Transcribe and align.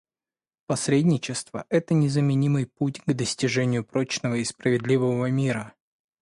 Посредничество— 0.65 1.67
это 1.69 1.93
незаменимый 1.93 2.65
путь 2.65 3.01
к 3.01 3.13
достижению 3.13 3.85
прочного 3.85 4.33
и 4.33 4.43
справедливого 4.43 5.29
мира. 5.29 5.75